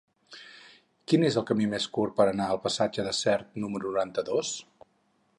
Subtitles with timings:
[1.11, 4.55] Quin és el camí més curt per anar al passatge de Sert número noranta-dos?